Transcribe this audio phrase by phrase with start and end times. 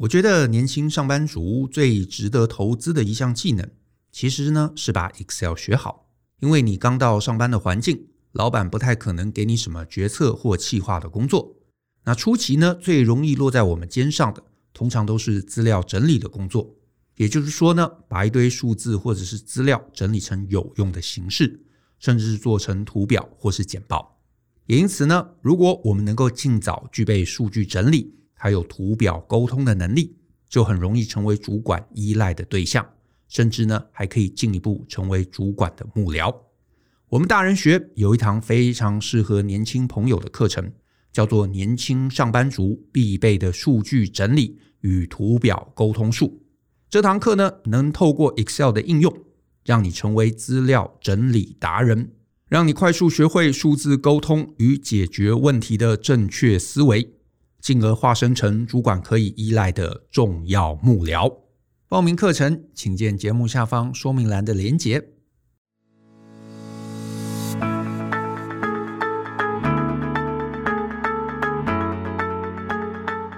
[0.00, 3.66] 我觉得年轻上班族最值得投资的一项技能，
[4.12, 6.10] 其实呢是把 Excel 学好。
[6.40, 11.56] 因为你刚到上班的环境，老板不太可能给你什么决策或企划的工作。
[12.04, 14.42] 那初期呢，最容易落在我们肩上的，
[14.74, 16.76] 通常都是资料整理的工作。
[17.16, 21.64] 也就是说呢，把一堆数字或者是资料整理成有用的形式，
[21.98, 24.20] 甚至是做成图表或是简报。
[24.66, 30.16] 也因此呢，如果我们能够尽早具备数据整理，还有图表沟通的能力，
[30.48, 32.86] 就很容易成为主管依赖的对象，
[33.28, 36.32] 甚至呢，还可以进一步成为主管的幕僚。
[37.08, 40.72] 我们大人学有一堂非常适合年轻朋友的课程，
[41.12, 46.26] 叫做《年轻上班族必备的数据整理与图表沟通术》。
[46.90, 49.16] 这堂课呢，能透过 Excel 的应用，
[49.64, 52.12] 让你成为资料整理达人，
[52.48, 57.15] 让你快速学会数字沟通与解决问题的正确思维。
[57.60, 61.32] 进而化身成主管可以依赖的重要幕僚。
[61.88, 65.02] 报名课程，请见节目下方说明栏的连结。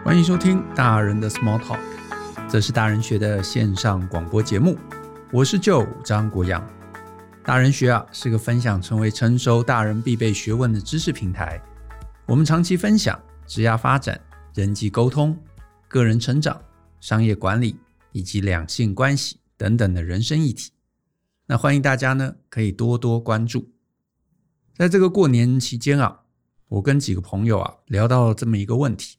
[0.03, 1.79] 欢迎收听大人的 Small Talk，
[2.49, 4.79] 这是大人学的线上广播节目。
[5.31, 6.67] 我是 Joe 张国阳。
[7.45, 11.61] 大人学啊，是个分享成为成熟大人必备学问的知识平台。
[12.27, 13.21] 我们长期分享。
[13.49, 14.21] 职业发展、
[14.55, 15.37] 人际沟通、
[15.89, 16.63] 个人成长、
[17.01, 17.77] 商业管理
[18.13, 20.71] 以及两性关系等等的人生议题，
[21.47, 23.73] 那欢迎大家呢可以多多关注。
[24.75, 26.21] 在这个过年期间啊，
[26.69, 29.17] 我跟几个朋友啊聊到了这么一个问题。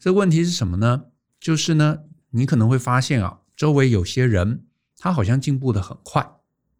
[0.00, 1.04] 这问题是什么呢？
[1.38, 2.00] 就是呢，
[2.30, 4.66] 你可能会发现啊，周围有些人
[4.98, 6.28] 他好像进步的很快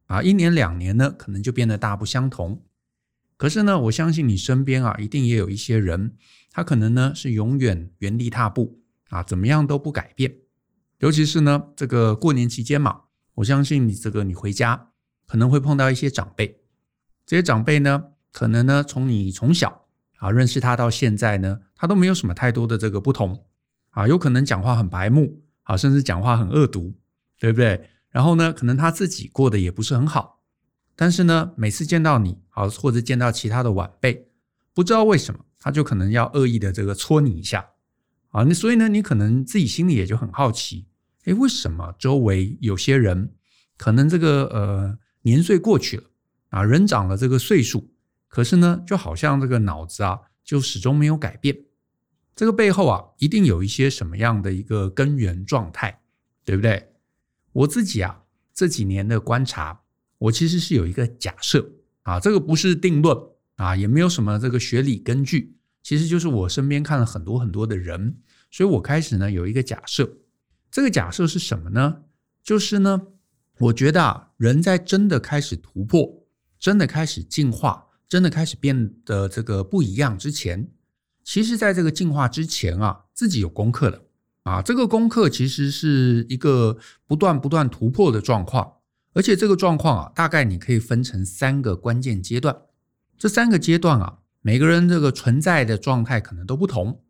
[0.06, 2.64] 啊，一年两年呢可能就变得大不相同。
[3.36, 6.16] 可是呢，我相信你身边啊，一定也有一些人。
[6.56, 10.34] 他可能呢是永远原地踏步啊，怎么样都不改变。
[11.00, 13.02] 尤其是呢这个过年期间嘛，
[13.34, 14.88] 我相信你这个你回家
[15.26, 16.62] 可能会碰到一些长辈，
[17.26, 19.84] 这些长辈呢可能呢从你从小
[20.16, 23.44] 啊认识他到现在呢，他都没有什么太多的这个不同
[23.90, 26.94] 啊，有可能讲话很白目啊，甚至讲话很恶毒，
[27.38, 27.90] 对不对？
[28.08, 30.40] 然后呢，可能他自己过得也不是很好，
[30.94, 34.30] 但是呢，每次见到你啊，或者见到其他的晚辈，
[34.72, 35.40] 不知道为什么。
[35.58, 37.70] 他就可能要恶意的这个戳你一下
[38.30, 40.86] 啊，那所以呢，你可能自己心里也就很好奇，
[41.24, 43.32] 诶，为什么周围有些人
[43.76, 46.04] 可能这个呃年岁过去了
[46.50, 47.90] 啊，人长了这个岁数，
[48.28, 51.64] 可是呢，就好像这个脑子啊，就始终没有改变。
[52.34, 56.02] 这个背后啊，一定有一些什么样的一个根源状态，
[56.44, 56.92] 对不对？
[57.52, 59.80] 我自己啊，这几年的观察，
[60.18, 63.16] 我其实是有一个假设啊，这个不是定论
[63.56, 65.56] 啊，也没有什么这个学理根据。
[65.82, 68.16] 其实就是我身边看了很多很多的人，
[68.50, 70.18] 所以我开始呢有一个假设，
[70.70, 72.02] 这个假设是什么呢？
[72.42, 73.02] 就是呢，
[73.58, 76.26] 我觉得啊，人在真的开始突破、
[76.58, 80.68] 真的开始进化、真的开始变得这个不一样之前，
[81.22, 84.02] 其实在这个进化之前啊，自己有功课的
[84.42, 84.60] 啊。
[84.60, 88.78] 这个功课其实是一个不断不断突破的状况，
[89.12, 92.56] 而且这个状况啊，大概你可以分成三个关键阶段，
[93.18, 94.18] 这三个阶段啊。
[94.42, 97.02] 每个人这个存在的状态可能都不同，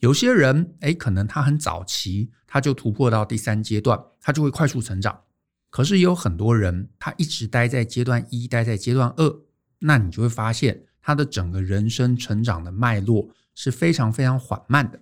[0.00, 5.22] 有些人诶，可能他很早期他就突破到第三阶段，他就会快速成长。
[5.70, 9.40] 可是也有很多人，他一直待在阶段一，待在阶段二，
[9.78, 15.00] 那你就会发现他的整个人生成长的脉络是非常非常缓慢的。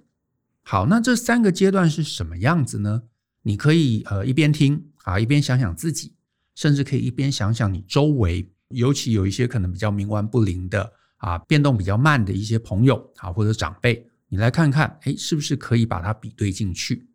[0.63, 3.03] 好，那这三个阶段是什么样子呢？
[3.43, 6.15] 你可以呃一边听啊，一边想想自己，
[6.55, 10.95] 甚至可以一边想想你周围，尤其有一些可能比较冥顽不灵的。
[11.21, 17.11] 啊，变动比较慢的一些朋友啊，或者长辈，你来看看，哎，是不是可以把它比对进去？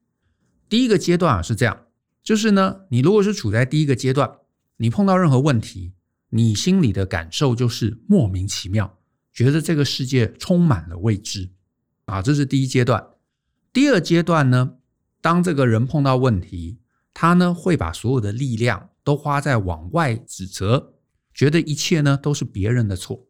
[0.69, 1.75] 第一个阶段啊是这样，
[2.21, 4.31] 就是呢，你如果是处在第一个阶段，
[4.77, 5.93] 你碰到任何问题，
[6.29, 8.95] 你心里的感受就是莫名其妙，
[9.33, 11.49] 觉得这个世界充满了未知
[12.05, 13.03] 啊，这是第一阶段。
[13.73, 14.75] 第二阶段呢，
[15.19, 16.77] 当这个人碰到问题，
[17.11, 20.93] 他呢会把所有的力量都花在往外指责，
[21.35, 23.27] 觉得一切呢都是别人的错。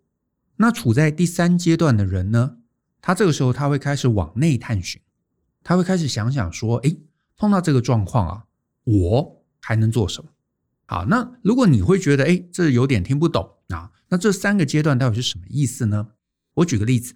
[0.57, 2.59] 那处在第三阶段的人呢，
[3.01, 5.01] 他这个时候他会开始往内探寻，
[5.63, 7.01] 他会开始想想说，诶，
[7.35, 8.45] 碰到这个状况啊，
[8.85, 10.29] 我还能做什么？
[10.85, 16.09] 好，那如果你会觉得，诶，这有点听不懂啊，那这三个阶段到底是什么意思呢？
[16.53, 17.15] 我举个例子，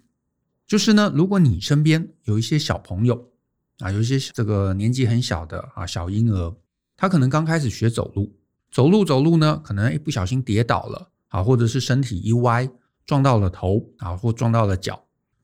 [0.66, 3.30] 就是呢，如果你身边有一些小朋友
[3.78, 6.56] 啊，有一些这个年纪很小的啊小婴儿，
[6.96, 8.36] 他可能刚开始学走路，
[8.70, 12.70] 走路走路呢，可能一不小心跌倒了啊，或者是身体一歪。
[13.06, 14.92] 撞到了头啊，或撞到了脚，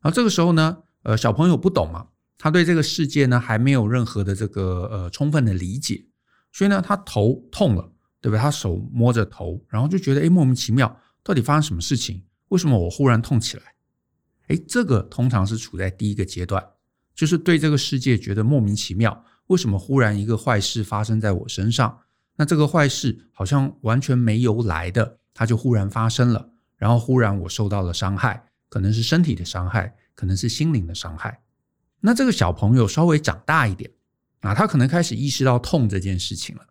[0.00, 2.06] 然后这个时候呢，呃，小朋友不懂嘛，
[2.38, 6.06] 他对这个世界呢还没有任何的这个呃充分的理解，
[6.52, 7.90] 所以呢他头痛了，
[8.20, 8.38] 对不对？
[8.38, 12.22] 他手摸着头，然后就觉得哎莫名其妙，到底发生什么事情？
[12.50, 13.74] 为什么我忽然痛起来？
[14.46, 16.64] 哎，这个通常是处在第一个阶段，
[17.16, 21.98] 就是对这个世界觉得莫名其妙，为什么忽然一个坏事发生在我身上？
[22.36, 31.40] 那这个坏事好像完全没由来的，它就忽然发生了，然后忽然我受到了伤害，可能是身体的伤害，可能是心灵的伤害。
[32.00, 33.90] 那这个小朋友稍微长大一点
[34.40, 36.66] 啊，他可能开始意识到痛这件事情了，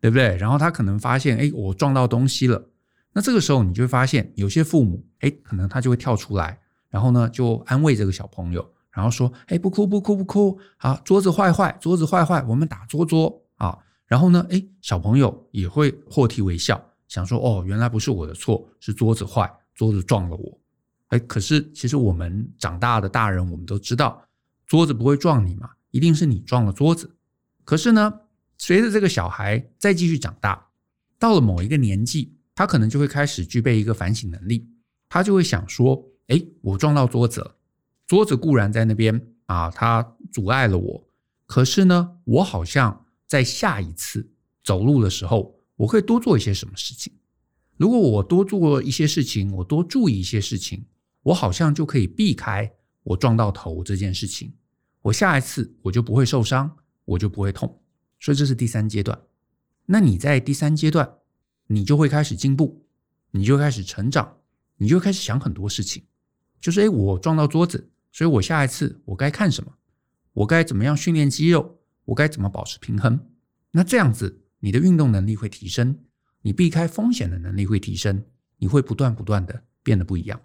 [0.00, 0.36] 对不对？
[0.36, 2.70] 然后他可能发现，哎，我撞到东西了。
[3.12, 6.58] 那这个时候你就会发现，有些父母，哎，可能他就会跳出来，
[6.90, 13.78] 然后呢就安慰这个小朋友，然后说，哎，不哭不哭不哭，啊，桌子坏坏，桌子坏坏，我们打桌桌啊。
[14.14, 20.60] 然后呢，哎，小朋友也会破涕为笑，想说，哦，原来不是我的错，是桌子坏，桌子撞了我。
[21.08, 24.24] 哎，可是其实我们长大的大人，我们都知道。
[24.66, 27.12] 桌子不会撞你嘛，一定是你撞了桌子。
[27.64, 28.20] 可是呢，
[28.56, 30.64] 随着这个小孩再继续长大，
[31.18, 34.64] 到了某一个年纪，他可能就会开始具备一个反省能力。
[35.08, 37.56] 他就会想说：“哎，我撞到桌子了，
[38.06, 41.04] 桌子固然在那边啊，它阻碍了我。
[41.46, 44.32] 可是呢，我好像在下一次
[44.62, 47.12] 走路的时候，我可以多做一些什么事情。
[47.76, 50.86] 如果我多做一些事情，我多注意一些事情，
[51.22, 52.72] 我好像就可以避开。”
[53.04, 54.54] 我撞到头这件事情，
[55.02, 56.74] 我下一次我就不会受伤，
[57.04, 57.82] 我就不会痛，
[58.18, 59.20] 所以这是第三阶段。
[59.84, 61.18] 那你在第三阶段，
[61.66, 62.86] 你就会开始进步，
[63.32, 64.38] 你就开始成长，
[64.78, 66.04] 你就开始想很多事情，
[66.62, 69.70] 就是诶，我撞到桌子，所以我下一次我该看什么？
[70.32, 71.73] 我该怎么样训练肌肉？
[72.06, 73.18] 我该怎么保持平衡？
[73.70, 75.98] 那这样子，你的运动能力会提升，
[76.42, 78.24] 你避开风险的能力会提升，
[78.58, 80.40] 你会不断不断的变得不一样。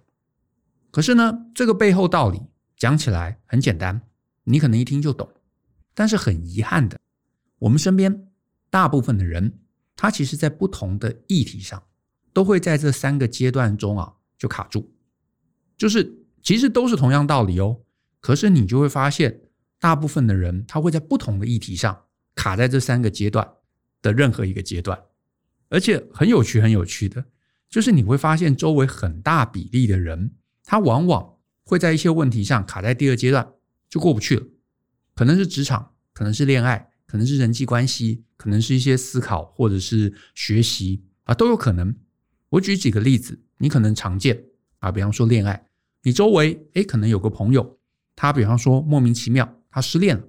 [0.91, 2.41] 可是呢，这个背后道理
[2.75, 4.01] 讲起来很简单，
[4.45, 5.29] 你可能一听就懂。
[5.94, 7.00] 但是很遗憾的，
[7.59, 8.27] 我们身边
[8.69, 9.59] 大部分的人，
[9.95, 11.83] 他其实在不同的议题上，
[12.31, 14.94] 都会在这三个阶段中啊就卡住。
[15.77, 17.81] 就是其实都是同样道理哦，
[18.19, 19.41] 可是你就会发现，
[19.79, 22.05] 大部分的人他会在不同的议题上
[22.35, 23.47] 卡在这三个阶段
[24.01, 24.99] 的任何一个阶段，
[25.69, 27.25] 而且很有趣，很有趣的，
[27.69, 30.31] 就是你会发现周围很大比例的人。
[30.63, 33.53] 他往往会在一些问题上卡在第二阶段，
[33.89, 34.45] 就过不去了。
[35.15, 41.95] 可能是职场，可能是恋爱，可能是人际关系，可能是一些思考或者是学习啊，都有可能。
[42.49, 44.45] 我举几个例子，你可能常见
[44.79, 45.67] 啊，比方说恋爱，
[46.03, 47.79] 你周围诶可能有个朋友，
[48.15, 50.24] 他比方说莫名其妙他失恋了，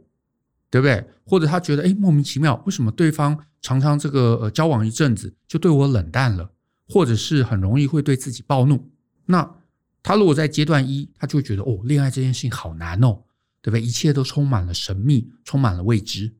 [0.70, 1.04] 对不对？
[1.24, 6.50] 或者他觉得诶莫名其妙，为什么对方常常这个呃交往一阵子就对我冷淡了，
[6.88, 8.90] 或者是很容易会对自己暴怒，
[9.26, 9.56] 那。
[10.02, 13.24] 他如果在阶段一，他就觉得哦，恋爱这件事情好难哦，
[13.60, 13.82] 对不对？
[13.82, 16.32] 一切都充满了神秘，充满了未知。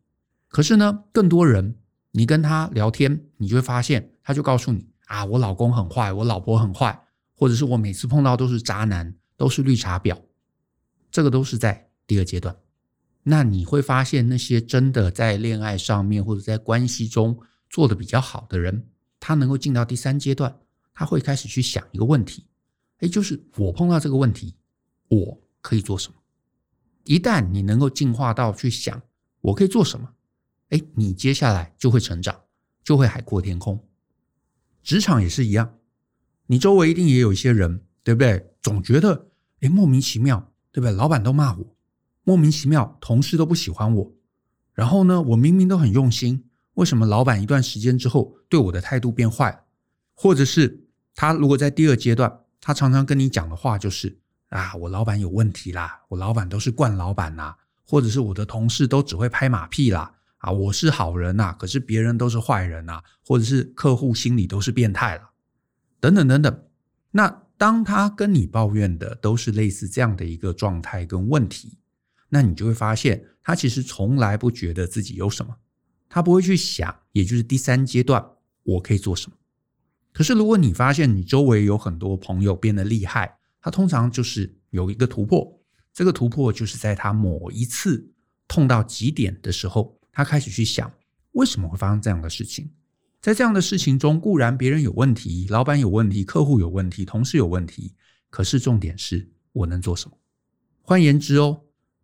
[0.48, 1.76] 可是呢，更多人，
[2.12, 7.02] 你跟他聊天，你就会发现，他就告诉你啊，我老公很坏，我老婆很坏，
[7.34, 10.18] 或者是我每次碰到都是渣男，都是绿茶婊。
[11.10, 12.56] 这个都是在第二阶段。
[13.22, 17.38] 那你会发现，那些真的在恋爱上面或者在关系中
[17.68, 18.86] 做的比较好的人，
[19.18, 20.58] 他能够进到第三阶段，
[20.94, 22.46] 他会开始去想一个问题。
[22.98, 24.54] 哎，就是我碰到这个问题，
[25.08, 26.14] 我可以做什么？
[27.04, 29.00] 一旦你能够进化到去想
[29.40, 30.12] 我可以做什么，
[30.68, 32.38] 哎，你接下来就会成长，
[32.84, 33.82] 就会海阔天空。
[34.82, 35.78] 职场也是一样，
[36.46, 38.52] 你周围一定也有一些人，对不对？
[38.62, 39.28] 总觉得
[39.60, 40.92] 哎莫名其妙，对不对？
[40.92, 41.76] 老板都骂我，
[42.30, 44.12] 莫名其妙，同事都不喜欢我。
[44.72, 46.44] 然后呢，我明明都很用心，
[46.74, 49.64] 为什么老板一段时间之后对我的态度变坏？
[50.14, 50.84] 或者是
[51.16, 52.40] 他如果在第二阶段。
[52.62, 54.18] 他常常跟你讲的话就是
[54.50, 57.54] 啊，我老板有问题啦，我老板都是惯老板呐，
[57.86, 65.30] 或者是我的同事都只会拍马屁啦，啊，我是好人呐，可是别人都是坏人呐，或者是客户心里都是变态了，
[66.00, 66.64] 等等等等。
[67.12, 71.78] 那当他跟你抱怨的都是类似这样的一个状态跟问题，
[72.30, 75.56] 那你就会发现他其实从来不觉得自己有什么，
[76.08, 78.24] 他不会去想，也就是第三阶段
[78.62, 79.36] 我可以做什么。
[80.12, 85.60] 可是，如果你发现你周围有很多朋友变得厉害，他通常就是有一个突破。
[85.92, 88.12] 这个突破就是在他某一次
[88.48, 90.92] 痛到极点的时候，他开始去想
[91.32, 92.70] 为什么会发生这样的事情。
[93.20, 97.94] 在这样的事情中，固然别人有问题，老板有问题，客户有问题，同事有问题。
[98.30, 100.16] 可是重点是我能做什么？
[100.82, 101.62] 换言之哦，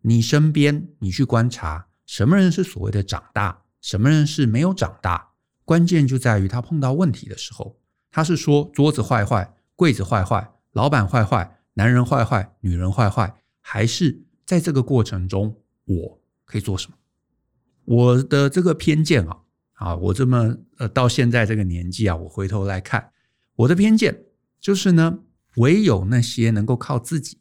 [0.08, 5.32] 你身边你去观察什么人是所谓的长大，什么人是没有长大。
[5.64, 7.76] 关键就在于他碰到问题的时候。
[8.12, 16.96] 他是说桌子坏坏，柜子坏坏，老板坏坏，男人坏坏，女人坏坏，还是在这个过程中我可以做什么？
[17.84, 19.38] 我的这个偏见啊，
[19.72, 23.10] 啊，我这么呃到现在这个年纪啊，我回头来看，
[23.56, 24.24] 我的偏见
[24.60, 25.18] 就是呢，
[25.56, 27.40] 唯有那些能够靠自己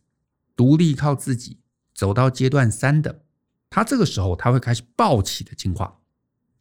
[0.56, 1.60] 独立、靠自己
[1.96, 3.24] 走到阶段三的，
[3.70, 6.02] 他这个时候他会开始暴起的进化，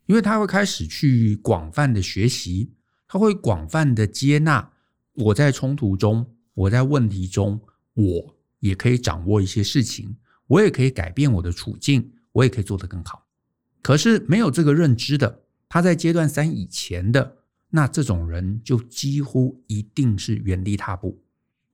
[0.06, 2.72] 因为他会开始去广泛的学习，
[3.08, 4.70] 他会广泛的接纳
[5.14, 6.24] 我在冲突中，
[6.54, 7.60] 我在问题中，
[7.94, 13.26] 我也可以掌握一些事情，我也可以改变我的处境，我也可以做得更好。
[13.82, 17.38] 可是没有这个认知的，他在阶段三以前的，
[17.70, 21.22] 那这种人就几乎一定是原地踏步。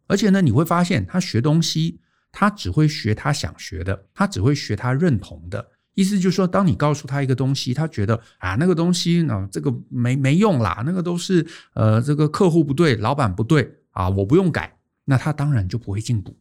[0.06, 2.00] 而且呢，你会发现他学东西，
[2.32, 5.66] 他只会学他想学的，他只会学他认同的。
[5.94, 16.38] 意思就是说，当你告诉他一个东西，他觉得啊，那个东西呢，这个没没用啦，那个都是呃，这个客户不对，老板不对啊，我不用改，那他当然就不会进步。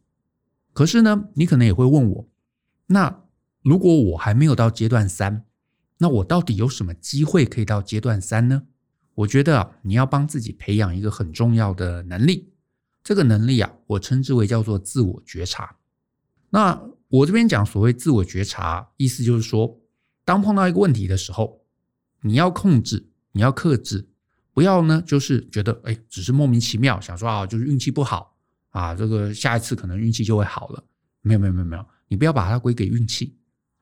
[0.72, 2.28] 可是呢，你可能也会问我，
[2.86, 3.24] 那
[3.62, 5.44] 如果我还没有到阶段三？
[5.98, 8.62] 那我到底有什么机会可以到阶段三呢？
[9.14, 12.54] 我觉得啊，你要帮自己培养一个很重要的能力，
[13.02, 15.76] 这个能力啊，我称之为叫做自我觉察。
[16.50, 19.80] 那我这边讲所谓自我觉察，意思就是说，
[20.24, 21.62] 当碰到一个问题的时候，
[22.22, 24.08] 你要控制，你要克制，
[24.52, 28.36] 不要呢，就是觉得哎，只是莫名其妙想说啊，就是运气不好
[28.70, 30.84] 啊，这个下一次可能运气就会好了。
[31.22, 33.36] 没有没有没有没有，你不要把它归给运气，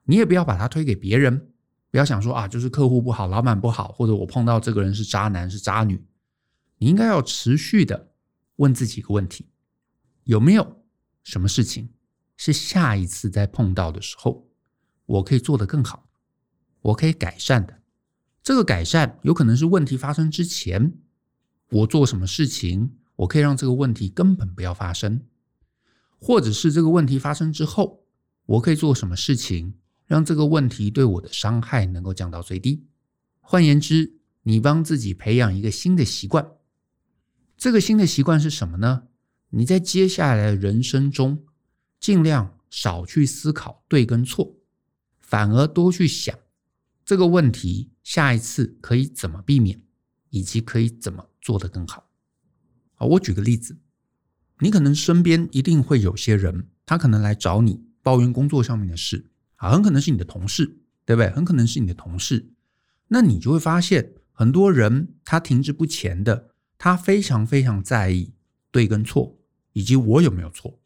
[0.05, 1.49] 你也不要把它推给别人。
[1.91, 6.05] 不要想说啊，就是客户不好，老板不好，或者我碰到这个人是渣男是渣女。
[6.77, 8.11] 你应该要持续的
[8.57, 9.47] 问自己一个问题：
[10.23, 10.83] 有没有
[11.23, 11.89] 什么事情
[12.39, 14.47] 是下一次再碰到的时候，
[15.05, 16.07] 我可以做得更好，
[16.79, 17.81] 我可以改善的？
[18.41, 20.93] 这个改善有可能是问题发生之前，
[21.69, 25.21] 我做什么事情，我可以让这个问题根本不要发生，
[26.17, 28.05] 或者是这个问题发生之后，
[28.45, 29.73] 我可以做什么事情？
[30.07, 32.85] 让这个问题对我的伤害能够降到最低。
[33.41, 36.49] 换言之，你帮自己培养一个新的习惯。
[37.57, 39.03] 这个新的习惯是什么呢？
[39.49, 41.43] 你在接下来的人生中，
[41.99, 44.55] 尽量少去思考对跟错，
[45.19, 46.37] 反而多去想
[47.05, 49.81] 这个问题下一次可以怎么避免，
[50.29, 52.09] 以及可以怎么做得更好。
[52.93, 53.77] 好，我举个例子，
[54.59, 59.31] 你可能身边一定会有些人，他可能来找你抱怨工作上面的事。
[59.55, 61.29] 啊，很可能是你的同事，对不对？
[61.31, 62.53] 很可能是你的同事，
[63.09, 68.33] 那你就会发现，很多人他停滞不前的，他非常非常在意
[68.71, 69.37] 对跟错，
[69.73, 70.79] 以及我有没有错。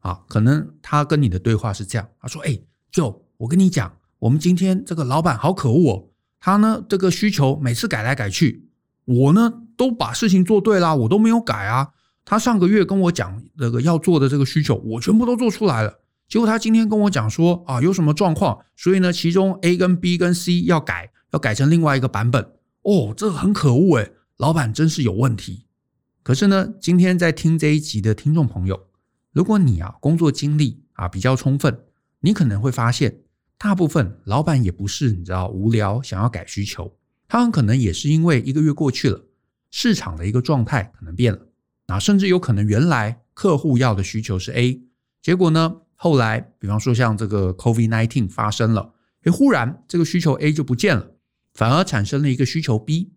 [0.00, 2.58] 啊，可能他跟你的对话是这样，他说：“哎
[2.92, 6.04] ，Joe，我跟你讲，我们今天这个老板好可恶哦，
[6.38, 8.68] 他呢这个需求每次改来改去，
[9.04, 11.90] 我呢都把事情做对啦，我都没有改啊。
[12.24, 22.40] 他上个月跟我讲那个要做的这个需求，我全部都做出来了。”结果他今天跟我讲说啊，有什么状况，所以呢，其中 A 跟 B 跟 C 要改，要改成另外一个版本。
[22.82, 25.66] 哦，这很可恶诶，老板真是有问题。
[26.22, 28.80] 可是呢，今天在听这一集的听众朋友，
[29.32, 31.84] 如果你啊工作经历啊比较充分，
[32.20, 33.20] 你可能会发现，
[33.56, 36.96] 大部分老板也不是你知道无聊想要改需求，
[37.28, 39.24] 他很可能也是因为一个月过去了，
[39.70, 41.46] 市场的一个状态可能变了，
[41.86, 44.82] 啊，甚至有可能原来客户要的需求是 A，
[45.22, 51.10] 结果呢，后来，比方说像这个 COVID-19 发生了，诶，忽然这个需求 A 就不见了，
[51.54, 53.12] 反而产生了一个需求 B，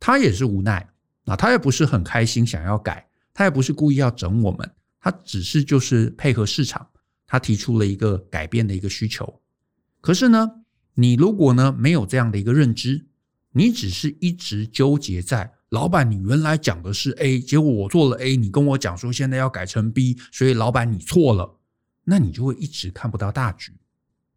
[0.00, 0.88] 他也是无奈，
[1.26, 4.70] 啊，他也不是很开心想要改，他也不是故意要整我们，
[5.08, 6.86] 他只是就是配合市场，
[7.26, 9.40] 他提出了一个改变的一个需求。
[10.02, 10.50] 可是呢，
[10.94, 13.06] 你如果呢没有这样的一个认知，
[13.52, 21.58] 你只是一直纠结在老板，你原来讲的是 A，结果我做了 A，你跟我讲说现在要改成 B，所以老板你错了。
[22.04, 23.72] 那你就会一直看不到大局，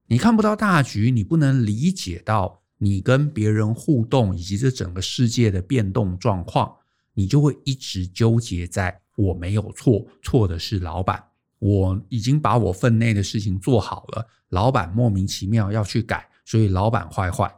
[0.07, 6.73] 你看不到大局，你不能理解到你跟别人互动以及这整个世界的变动状况，
[7.13, 11.23] 你就会一直纠结在我没有错，错的是老板，
[11.59, 17.53] 我已经把我分内的事情做好了，老板莫名其妙要去改，所以老板坏坏。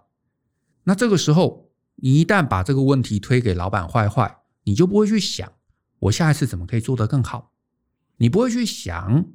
[0.83, 5.51] 那这个时候，你一旦把这个问题推给老板坏坏，你就不会去想
[5.99, 7.53] 我下一次怎么可以做得更好，
[8.17, 9.25] 你不会去想。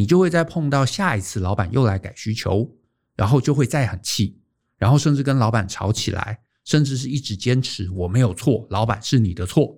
[0.00, 2.70] 你就会再碰到下一次老板又来改需求，
[3.16, 4.38] 然后就会再很气，
[4.76, 9.76] 然后甚至跟老板吵起来，甚至是一直坚持我没有错，老板是你的错。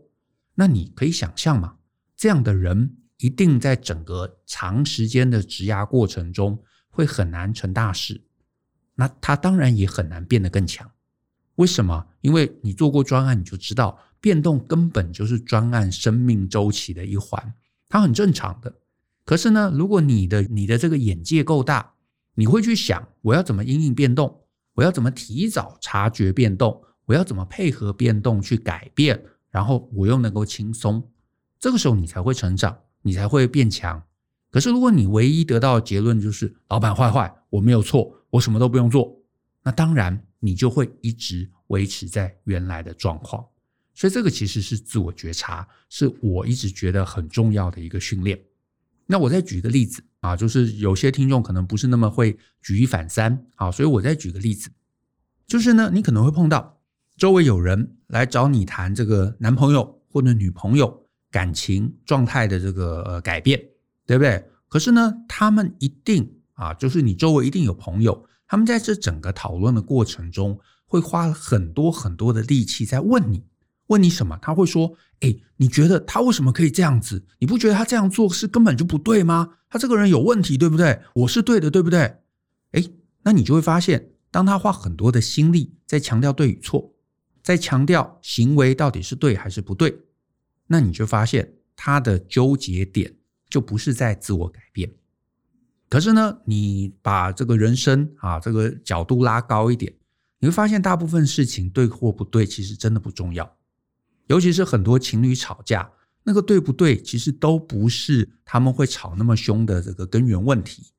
[0.57, 1.76] 那你可以想象吗？
[2.21, 8.21] 这样的人一定在整个长时间的职涯过程中会很难成大事，
[8.95, 10.91] 那他当然也很难变得更强。
[11.55, 12.09] 为什么？
[12.21, 17.55] 因为你做过专案，你就知道变动根本就是专案生命周期的一环，
[17.89, 18.71] 它很正常的。
[19.25, 21.95] 可是呢，如果你的你的这个眼界够大，
[22.35, 24.43] 你会去想我要怎么因应变动，
[24.75, 31.11] 我要怎么提早察觉变动，我要怎么配合变动去改变，然后我又能够轻松。
[31.61, 34.02] 这个时候你才会成长，你才会变强。
[34.50, 39.23] 可是如果你唯一得到的结论就是老板坏坏，我没有错，我什么都不用做，
[39.62, 43.45] 那当然你就会一直维持在原来的状况。
[43.95, 48.40] 所以这个其实是自我觉察，是我一直觉得很重要的一个训练。
[49.07, 54.71] 那我再举个例子啊，就是有些听众可能不是那么会举一反三啊，所以我再举个例子，
[55.47, 56.81] 就是呢，你可能会碰到
[57.17, 63.61] 周围有人来找你谈这个男朋友或者女朋友感情状态的这个呃改变，
[64.07, 64.45] 对不对？
[64.69, 73.45] 可是呢，他们一定啊，就是你周围一定有朋友，他们在这整个讨论的过程中会花很多很多的力气在问你。
[73.87, 74.39] 问你什么？
[74.41, 77.25] 他会说：“哎，你觉得他为什么可以这样子？
[77.41, 79.49] 你不觉得他这样做是根本就不对吗？
[79.69, 81.01] 他这个人有问题，对不对？
[81.15, 82.19] 我是对的，对不对？”
[82.71, 82.85] 哎，
[83.25, 86.95] 那你就会发现，当他花很多的心力在强调对与错，
[87.43, 89.99] 在强调行为到底是对还是不对，
[90.73, 93.12] 那你就发现他的纠结点
[93.49, 94.89] 就不是在自我改变。
[95.89, 99.93] 可是呢，你把这个人生啊这个角度拉高一点，
[100.39, 103.57] 你会发现大部分事情对或不对，其实真的不重要。
[104.29, 105.91] 尤其是很多情侣吵架，
[106.23, 110.93] 那个对不对，其实都不是他们会吵那么凶的这个根源问题。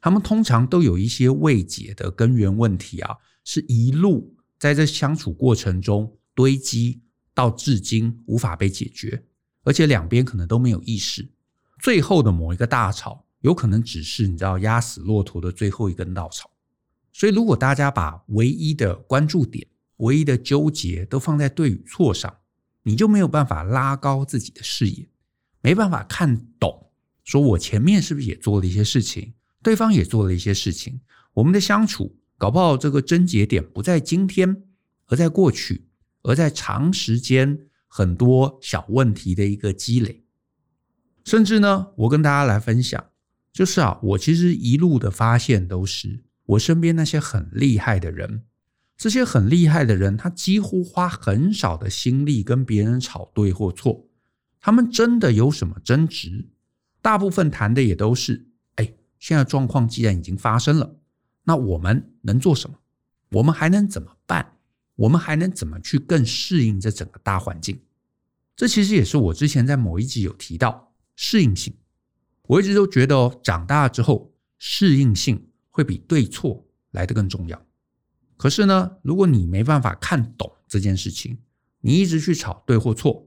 [0.00, 7.02] 他们通常都有一些未解的根源问题啊，是一路在这相处过程中堆积
[7.38, 9.22] 到至今无法被解决，
[9.62, 11.28] 而且两边可能都没有意识。
[11.80, 16.50] 最后的某一个大吵，有可能只是你知道压死骆驼的最后一根稻草。
[17.12, 19.64] 所以，如果大家把唯一的关注点、
[19.98, 22.38] 唯一的纠结都放在对与错上，
[22.82, 25.08] 你就没有办法拉高自己的视野，
[25.60, 26.90] 没办法看懂，
[27.22, 31.00] 说我前面是不是也做了一些事情，对方也做了一些事情，
[31.34, 34.64] 我们的相处搞不好这个症结点不在今天，
[35.06, 35.87] 而在过去，
[36.22, 40.24] 而在长时间很多小问题的一个积累。
[41.24, 43.10] 甚至呢，我跟大家来分享，
[43.52, 48.44] 就是啊，我其实一路的发现都是我身边那些很厉害的人。
[48.96, 54.08] 这些很厉害的人，他几乎花很少的心力跟别人吵对或错。
[54.60, 56.48] 他们真的有什么争执？
[57.00, 60.96] 大部分谈的也都是：哎，现在状况既然已经发生了，
[61.44, 62.76] 那我们能做什么？
[63.30, 64.57] 我们还能怎么办？
[64.98, 67.80] 我们还能怎么去更适应这整个大环境？
[68.56, 71.72] 这其实也是我之前在某一集有提到适应性。
[72.42, 77.64] 我一直都觉得哦，长大之后适应性会比对错来得更重要。
[78.36, 81.38] 可是呢，如果你没办法看懂这件事情，
[81.80, 83.24] 你一直去吵对或错，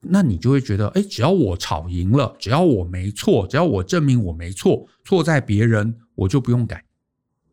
[0.00, 6.84] 那你就会觉得，哎，只要我吵赢了，只要我没错，只要我证明我没错，错在别人，我就不用改。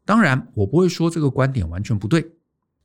[0.04, 2.34] 当然，我不会说这个观点完全不对，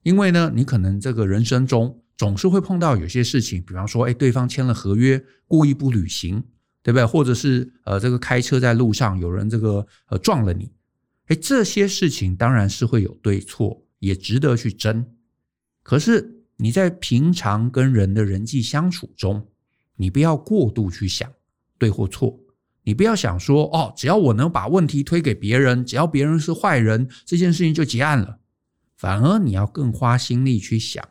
[0.06, 6.44] 因为呢，你可能这个人生中总是会碰到有些事情，比方说，哎，对方签了合约，故意不履行，
[6.80, 7.04] 对不对？
[7.04, 10.70] 或者是呃，这个开车在路上有人这个呃撞了你。
[11.26, 15.04] 哎，这些事情当然是会有对错，也值得去争。
[15.82, 19.48] 可是你在平常跟人的人际相处中，
[19.96, 21.28] 你不要过度去想
[21.78, 22.38] 对或错。
[22.84, 28.38] 你不要想说哦，只要我能把问题推给别人，只要别人是坏人，这件事情就结案了。
[28.96, 31.06] 反而你要更花心力去想，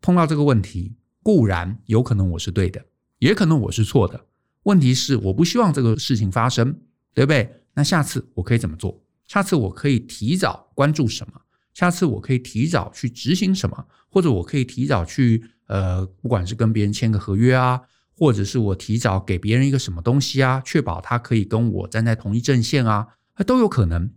[0.00, 2.84] 碰到这个问题，固然有可能我是对的，
[3.18, 4.26] 也可能我是错的。
[4.62, 6.80] 问题是我不希望这个事情发生，
[7.12, 7.62] 对不对？
[7.74, 9.02] 那下次我可以怎么做？
[9.26, 11.40] 下次我可以提早关注什么？
[11.74, 13.86] 下次我可以提早去执行什么？
[14.08, 17.82] 或者我可以提早去呃，不管是跟别人签个合约啊，
[18.16, 23.06] 或者是我提早给别人一个什么东西啊，确保他可以跟我站在同一阵线啊，
[23.46, 24.10] 都有可能。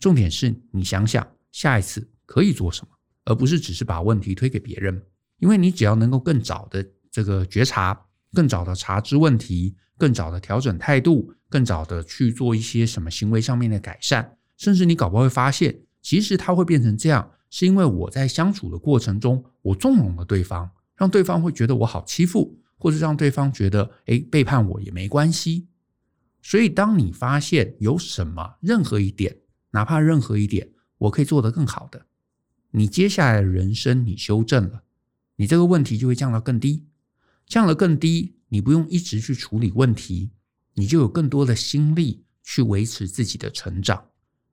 [0.00, 2.92] 重点是你想想下一次可以做什么，
[3.24, 5.02] 而不是只是把问题推给别人。
[5.38, 7.98] 因为你只要能够更早的这个觉察，
[8.34, 14.36] 更早的察知问题，更早的调整态度，更早的去做一些什么行为上面的改善。
[14.56, 25.68] 甚至你搞不好会发现，其实他会变成这样，是因为我在相处的过程中，我纵容了对方，让对方会觉得我好欺负，或者让对方觉得，哎，背叛我也没关系。
[26.42, 29.36] 所以，当你发现有什么任何一点，
[29.72, 32.06] 哪怕任何一点，我可以做得更好的，
[32.76, 34.82] 你接下来的人生你修正了，
[35.36, 36.84] 你这个问题就会降到更低，
[37.46, 40.30] 降了更低，你不用一直去处理问题，
[40.74, 44.10] 你就有更多的心力去维持自己的成长。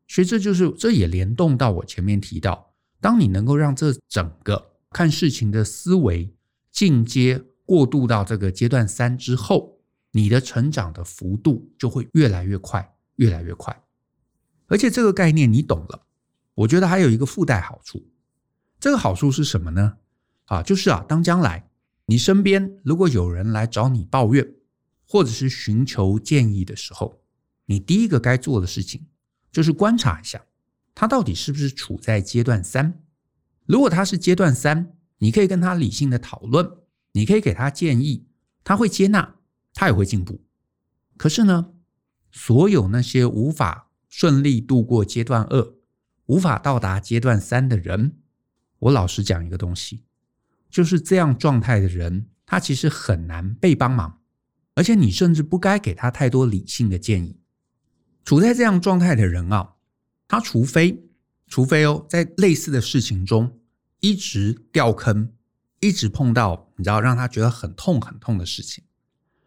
[0.07, 6.33] 所以这就是，这也联动到我前面提到，当你能够让这整个看事情的思维
[6.71, 9.81] 进阶过渡到这个阶段三之后，
[10.11, 13.83] 你的成长的幅度就会越来越快，越来越快。
[14.67, 16.05] 而且这个概念你懂了，
[16.53, 18.01] 我觉得还有一个附带好处。
[18.83, 19.99] 这个好处是什么呢？
[20.47, 21.69] 啊，就是啊，当将来
[22.07, 24.45] 你身边如果有人来找你抱怨，
[25.07, 27.21] 或者是寻求建议的时候，
[27.67, 29.07] 你第一个该做的事情
[29.53, 30.43] 就是观察一下，
[30.93, 33.01] 他到底是不是处在阶段三。
[33.65, 36.69] 如果他是阶段三，你可以跟他理性的讨论，
[37.13, 38.27] 你可以给他建议，
[38.65, 39.35] 他会接纳，
[39.73, 40.43] 他也会进步。
[41.15, 41.71] 可是呢，
[42.33, 45.73] 所有那些无法顺利度过阶段二、
[46.25, 48.17] 无法到达阶段三的人，
[48.83, 50.03] 我老实讲一个东西，
[50.69, 54.19] 就是这样状态的人，他其实很难被帮忙，
[54.75, 57.39] 而且你甚至不该给他太多理性的建议。
[58.25, 59.75] 处在这样状态的人啊，
[60.27, 61.01] 他除非，
[61.47, 63.59] 除非哦，在类似的事情中
[64.01, 65.31] 一直掉坑，
[65.79, 68.83] 一直碰到你知道让他觉得很痛很痛的事情，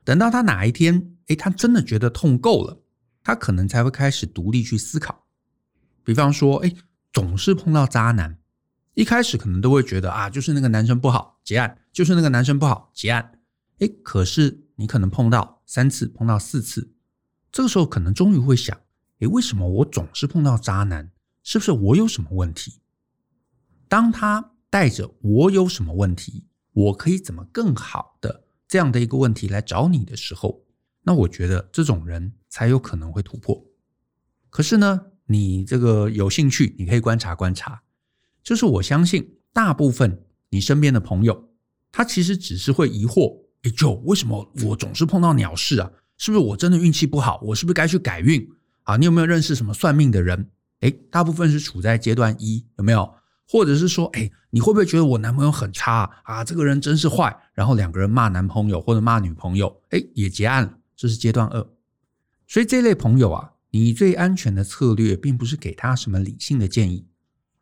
[0.03, 2.83] 等到他哪一天，诶，他真的觉得痛够了，
[3.23, 5.27] 他可能才会开始独立去思考。
[6.03, 6.75] 比方说，诶，
[7.13, 8.39] 总是碰到渣男，
[8.97, 13.39] 一开始可能都会觉得啊，就是那个男生不好，结案；就是那个男生不好，结案。
[13.81, 16.95] 诶，可是你可能碰到三次，碰到四次，
[17.53, 18.75] 这个时候可能终于会想，
[19.19, 21.13] 诶，为什么我总是碰到渣男？
[21.43, 22.81] 是不是我有什么问题？
[23.87, 30.65] 当他带着我有什么问题，我可以怎么更好的这样的一个问题来找你的时候，
[31.03, 33.63] 那我觉得这种人才有可能会突破。
[34.49, 37.83] 可是呢，你这个有兴趣，你可以观察观察。
[38.47, 41.49] 就是我相信大部分你身边的朋友，
[41.91, 45.91] 他其实只是会疑惑：哎，就为什么我总是碰到鸟事啊？
[46.17, 47.41] 是不是我真的运气不好？
[47.43, 48.49] 我是不是该去改运
[48.85, 48.97] 啊？
[48.97, 50.49] 你有没有认识什么算命的人？
[50.79, 53.13] 哎，大部分是处在阶段一，有没有？
[53.49, 56.45] 或者是说，哎，你会不会觉得我男朋友很差啊？
[56.45, 57.37] 这个人真是坏。
[57.53, 61.67] 然后两个人骂男朋友或者骂女朋友，哎，也结案了，这是阶段二。
[62.47, 67.05] 所以这类朋友啊，你最安全的策略并不是给他什么理性的建议，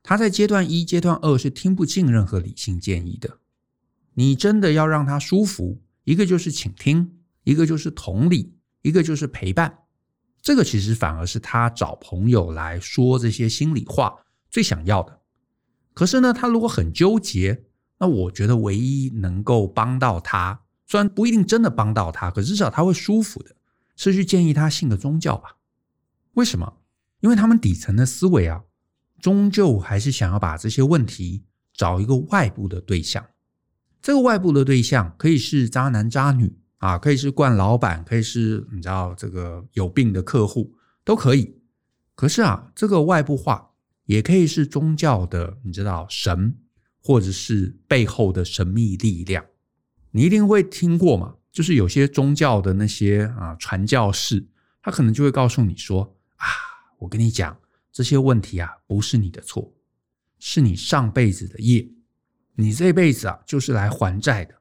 [0.07, 3.39] 他在阶段一、阶段二是听不进任何理性建议的。
[4.13, 9.79] 你真的要让他舒服，一个就是倾听，一个就是同理，一个就是陪伴。
[10.43, 14.15] 这个其实反而是他找朋友来说这些心里话
[14.51, 15.21] 最想要的。
[15.95, 17.65] 可是呢，他如果很纠结，
[17.99, 23.57] 那我觉得唯一能够帮到他，虽然不一定真的帮到他，可至少他会舒服的，
[23.97, 25.57] 是去建议他信个宗教吧。
[26.35, 26.81] 为什么？
[27.21, 28.65] 因为他们底层的思维啊，
[29.25, 33.25] 终究还是想要把这些问题找一个外部的对象。
[34.03, 36.59] 这个外部的对象可以是渣男渣女。
[36.77, 41.57] 啊，可以是惯老板，可以是你知道这个有病的客户都可以。
[42.15, 43.71] 可是啊，这个外部化
[44.05, 46.55] 也可以是宗教的，你知道神，
[47.03, 49.43] 或者是背后的神秘力量。
[50.11, 51.37] 你一定会听过嘛？
[51.51, 54.47] 就是有些宗教的那些啊传教士，
[54.83, 56.47] 他可能就会告诉你说啊，
[56.99, 57.57] 我跟你讲，
[57.95, 59.73] 这些问题啊不是你的错，
[60.41, 61.89] 是你上辈子的业，
[62.57, 64.57] 你这辈子啊就是来还债的。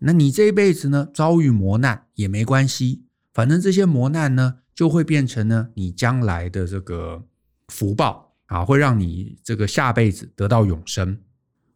[0.00, 7.26] 那你这一辈子呢，遭遇磨难也没关系，反正这些磨难呢，就会变成呢你将来的这个
[7.68, 11.18] 福报啊，会让你这个下辈子得到永生。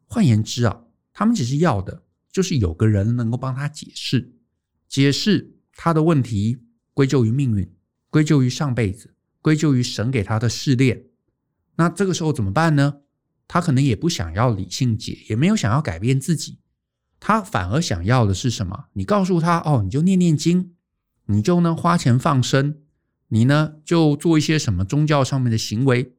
[0.06, 4.34] 换言之啊，他们其实要的就是有个人能够帮他解释，
[4.90, 6.58] 解释他的问题，
[6.92, 7.74] 归咎于命运，
[8.10, 11.04] 归咎于上辈子，归咎于神给他的试炼。
[11.76, 13.00] 那这个时候怎么办呢？
[13.46, 16.60] 他可能也不想要理性解，也没有想要改变自己。
[17.20, 18.86] 他反而想要的是什么？
[18.94, 20.74] 你告诉他哦，你就念念经，
[21.26, 22.78] 你就呢花钱放生，
[23.28, 26.14] 你呢就做一些什么宗教上面的行为。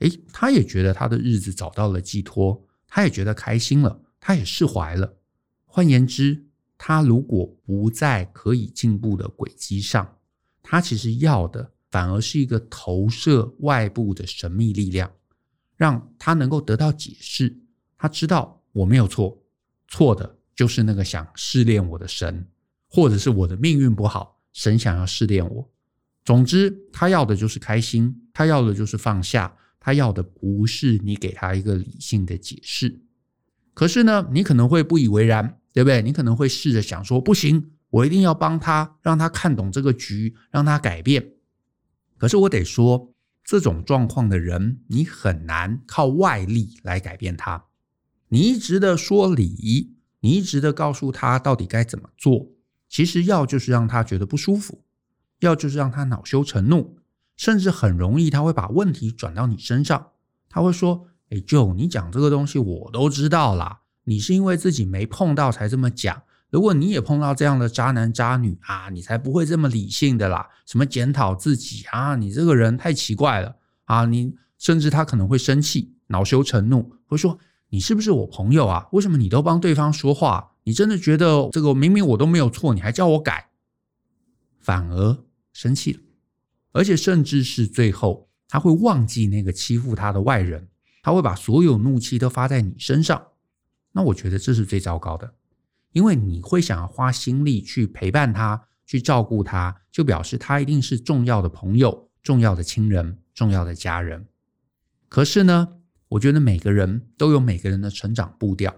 [0.00, 5.18] 诶，他也觉得他的日子找到了寄托，他也觉得开心了，他也释怀了。
[5.64, 10.16] 换言之，他如果不在可以进步的轨迹上，
[10.62, 15.08] 他其实要的反而是一个投射外部的神秘力量，
[15.76, 17.56] 让他能够得到解释。
[17.96, 19.40] 他知道我没有错，
[19.86, 20.38] 错的。
[20.54, 22.46] 就是那个想试炼我的神，
[22.86, 25.72] 或者是我的命运不好，神想要试炼我。
[26.26, 33.00] 总之，他要的就是开心，他要的就是放下，他要的不是你给他一个理性的解释。
[33.72, 36.02] 可是呢，你可能会不以为然，对不对？
[36.02, 41.31] 你可能会试着想说，不行，我一定要帮他，让他看懂这个局，让他改变。
[42.22, 47.64] 可是我得说，这种状况的人，你很难靠外力来改变他。
[48.28, 49.96] 你一直的说理。
[50.20, 52.46] 你一直的告诉他到底该怎么做，
[52.88, 54.84] 其实要就是让他觉得不舒服，
[55.40, 56.96] 要就是让他恼羞成怒，
[57.36, 60.10] 甚至很容易他会把问题转到你身上。
[60.48, 66.22] 他会说：“哎舅你讲这个东西我都知道啦，你是因为自己没碰到才这么讲。
[66.52, 70.46] 如果你也碰到这样的渣男渣女啊，你才不会这么理性的啦。
[70.66, 77.38] 什么检讨自己啊，你这个人太奇怪了啊，你甚至他可能会生气、恼羞成怒，会说
[77.70, 78.86] ：“你是不是我朋友啊？
[78.92, 80.50] 为什么你都帮对方说话？
[80.64, 83.48] 你真的觉得这个明明我都没有错，你还叫我改？”
[84.60, 86.00] 反而生气了，
[86.72, 90.68] 而且甚至是最后他会忘记那个欺负他的外人，
[91.02, 93.28] 他会把所有怒气都发在你身上。
[93.92, 95.32] 那我觉得这是最糟糕的，
[95.92, 98.68] 因为你会想要花心力去陪伴他。
[98.84, 104.26] 去照顾他，就表示他一定是重要的朋友、重要的亲人、重要的家人。
[105.08, 105.76] 可是呢，
[106.08, 108.74] 我觉得每个人都有每个人的成长步调，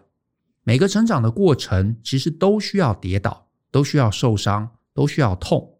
[0.62, 5.78] 每个成长的过程其实都需要跌倒，都需要受伤，都需要痛，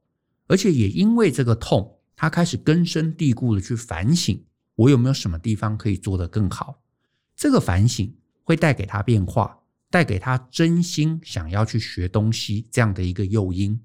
[0.49, 4.45] 而且也因为这个痛，他开始根深蒂固的去反省，
[4.75, 6.83] 我有没有什么地方可以做得更好。
[7.37, 9.61] 这个反省会带给他变化，
[9.95, 13.81] 带给他真心想要去学东西这样的一个诱因。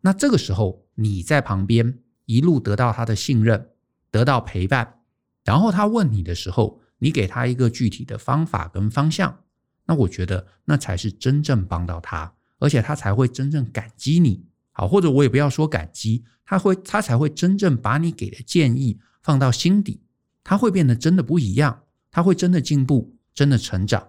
[0.00, 3.68] 那这个时候，你在旁边一路得到他的信任，
[4.10, 5.00] 得到陪伴，
[5.44, 9.40] 然后他问你的时候，你给他一个具体的方法跟方向，
[9.84, 14.46] 那我觉得那才是真正帮到他，而且他才会真正感激你。
[14.72, 20.00] 好，或者我也不要说感激，他会他才会真正把你给的建议放到心底，
[20.42, 24.08] 他会变得真的不一样，他会真的进步，真的成长。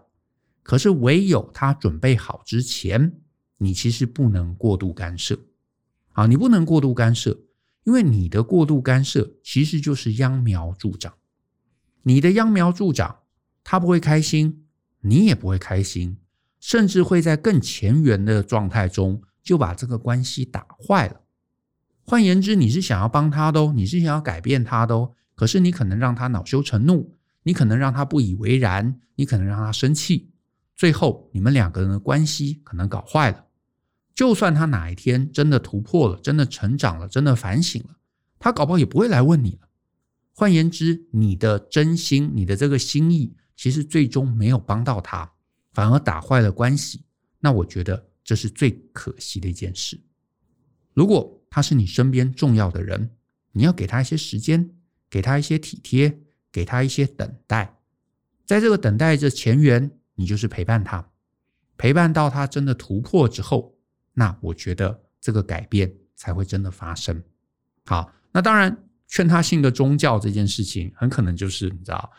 [0.67, 3.21] 可是唯有他准备好之前，
[3.59, 5.39] 你其实不能过度干涉。
[6.11, 7.39] 啊，你不能过度干涉，
[7.85, 11.13] 因为你的过度干涉其实就是秧苗助长。
[12.03, 13.19] 你的秧苗助长，
[13.63, 14.65] 他不会开心，
[14.99, 16.17] 你也不会开心，
[16.59, 21.21] 甚至会在更前缘的状态中就把这个关系打坏了。
[22.01, 30.33] 换言之，你是想要帮他的哦，你是想要改变他的哦，可是你可能让他恼羞成怒，你可能让他不以为然，你可能让他生气，
[30.77, 33.45] 最后你们两个人的关系可能搞坏了。
[34.15, 37.97] 就算他哪一天真的突破了，真的成长了，真的反省了，
[38.39, 39.67] 他搞不好也不会来问你了。
[40.33, 45.33] 换言之，你的真心，你的这个心意，其实最终没有帮到他，
[45.73, 47.03] 反而打坏了关系。
[47.39, 49.99] 那我觉得这是最可惜的一件事。
[50.93, 53.11] 如果他是你身边重要的人，
[53.51, 54.71] 你要给他一些时间，
[55.09, 56.19] 给他一些体贴，
[56.51, 57.79] 给他一些等待。
[58.45, 61.07] 在这个等待的前缘，你就是陪伴他，
[61.77, 63.73] 陪伴到他真的突破之后。
[64.13, 67.23] 那我觉得这个改变才会真的发生。
[67.85, 68.75] 好，那当然
[69.07, 72.11] 劝他信个宗教这件事情，很可能就是你知道，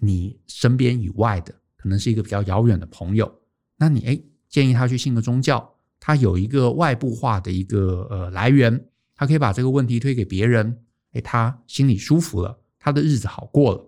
[0.00, 3.40] 你身边以外的，可能是一个比较遥远的朋友。
[3.76, 13.86] 那你诶建议他去信个宗教，他有一个外部化的一个呃来源，他可以把这个问题推给别人，诶，他心里舒服了，他的日子好过了。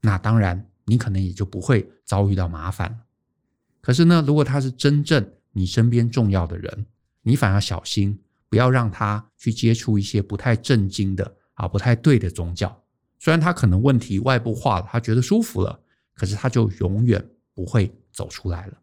[0.00, 3.00] 那当然，你可能也就不会遭遇到麻烦。
[3.80, 6.86] 可是呢，如果他是真正你身边重要的人，
[7.22, 12.84] 你反而小心，不要让他去接触一些不太正经的啊，不太对的宗教。
[13.18, 15.80] 虽然他可能问题外部化了，他觉得舒服了，
[16.14, 18.74] 可是他就永远不会走出来了。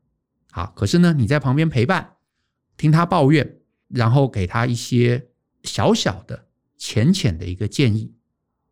[0.52, 2.16] 好，可是呢，你在旁边陪伴，
[2.78, 5.28] 听他抱怨，然后给他一些
[5.64, 8.14] 小小的、浅浅的一个建议。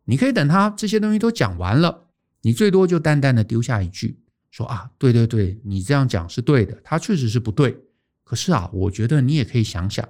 [0.04, 2.08] 你可以等他这些东西都讲完了，
[2.42, 4.20] 你最多就淡淡的丢下一句，
[4.54, 7.76] 说啊，对对对，你这样讲是对的，他确实是不对。
[8.22, 10.08] 可是啊，我觉得你也可以想想，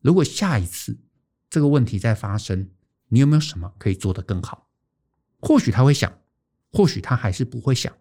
[0.00, 0.96] 如果下一次
[1.50, 2.70] 这个问题再发生，
[3.08, 4.68] 你有没有什么可以做得更好？
[5.40, 6.16] 或许他会想，
[6.70, 7.92] 或许他还是不会想。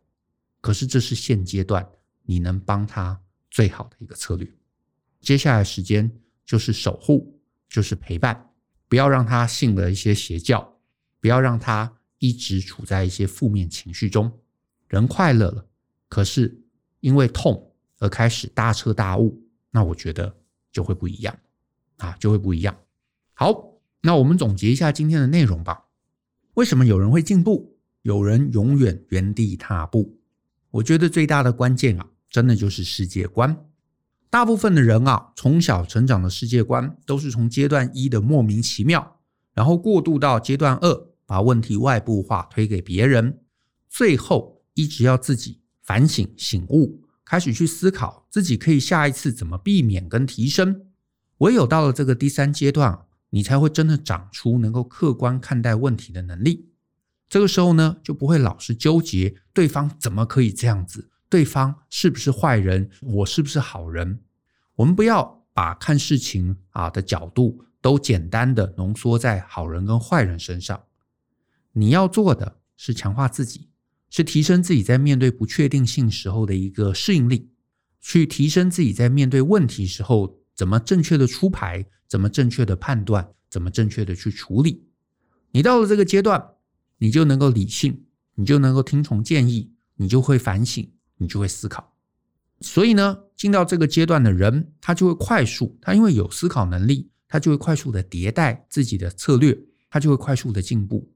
[0.61, 1.89] 可是这是现阶段
[2.21, 4.47] 你能帮他最好的一个策略。
[5.19, 6.11] 接下来时间
[6.45, 8.51] 就是守护，就是陪伴，
[8.87, 10.79] 不要让他信了一些邪教，
[11.19, 14.31] 不要让他一直处在一些负面情绪中。
[14.87, 15.65] 人快乐了，
[16.09, 16.61] 可是
[16.99, 19.41] 因为痛而开始大彻大悟。
[19.71, 20.35] 那我觉得
[20.71, 21.37] 就会不一样
[21.97, 22.75] 啊，就会不一样。
[23.33, 25.85] 好，那我们总结一下今天的内容吧。
[26.55, 30.17] 为什么有人会进步，有人永远原地踏步？
[30.71, 33.65] 我觉得最大的关键啊，真的就是世界观。
[34.29, 39.19] 大部分的人啊，从小成长的世界观都是从阶段一的莫名其妙，
[39.53, 43.39] 然后过渡到阶段二，把问题外部化推给别人，
[43.87, 45.58] 最后一直要自己
[45.89, 47.01] 反省醒悟。
[47.25, 50.85] 开始去思考自己可以下一次怎么避免跟提升，
[51.39, 56.69] 唯有到了这个第三阶段，你才会真的长出能够客观看待问题的能力。
[57.27, 64.19] 这个时候呢，就不会老是纠结对方怎么可以这样子，对方是不是坏人，我是不是好人。
[64.75, 70.83] 我们不要把看事情啊的角度都简单的浓缩在好人跟坏人身上。
[71.73, 73.68] 你要做的是强化自己。
[74.09, 77.49] 是提升自己在面对不确定性时候的一个适应力，
[78.01, 84.83] 去提升自己在面对问题时候怎么正确的出牌，怎么正确的判断，怎么正确的去处理。
[85.51, 86.43] 你到了这个阶段，
[86.97, 91.95] 你就能够理性，你就能够听从建议，你就会反省，你就会思考。
[92.61, 99.57] 所以呢，进到这个阶段的人，他就会快速，他因为有思考能力，他就会快速的迭代自己的策略，
[99.89, 101.09] 他就会快速的进步。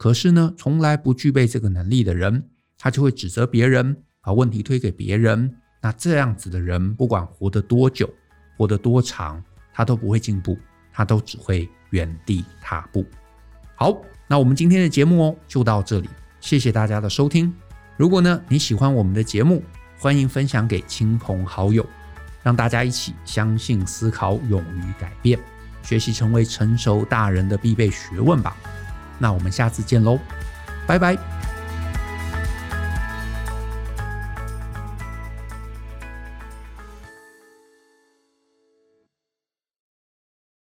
[0.00, 2.42] 可是呢，从来不具备这个能力的人，
[2.78, 5.54] 他就会指责别人，把问题推给别人。
[5.82, 8.08] 那这样子的人，不管活得多久，
[8.56, 10.56] 活得多长，他都不会进步，
[10.90, 13.04] 他都只会原地踏步。
[13.74, 13.94] 好，
[14.26, 16.08] 那我们今天的节目哦，就到这里，
[16.40, 17.52] 谢谢大家的收听。
[17.98, 19.62] 如果呢，你喜欢我们的节目，
[19.98, 21.84] 欢迎分享给亲朋好友，
[22.42, 25.38] 让大家一起相信、思考、勇于改变，
[25.82, 28.56] 学习成为成熟大人的必备学问吧。
[29.20, 30.18] 那我们下次见喽，
[30.88, 31.39] 拜拜。